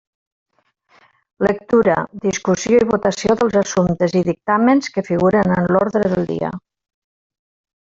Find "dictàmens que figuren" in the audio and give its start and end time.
4.31-5.55